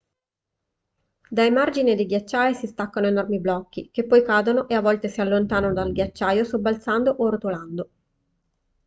dai 1.29 1.51
margini 1.51 1.93
dei 1.93 2.07
ghiacciai 2.07 2.55
si 2.55 2.65
staccano 2.65 3.05
enormi 3.05 3.39
blocchi 3.39 3.91
che 3.91 4.07
poi 4.07 4.25
cadono 4.25 4.67
e 4.67 4.73
a 4.73 4.81
volte 4.81 5.09
si 5.09 5.21
allontanano 5.21 5.73
dal 5.75 5.91
ghiacciaio 5.91 6.43
sobbalzando 6.43 7.11
o 7.19 7.29
rotolando 7.29 7.89